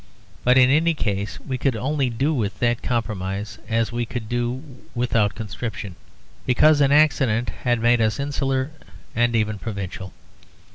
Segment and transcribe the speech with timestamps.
[0.43, 4.79] But in any case we could only do with that compromise as we could do
[4.95, 5.95] without conscription;
[6.43, 8.71] because an accident had made us insular
[9.15, 10.11] and even provincial.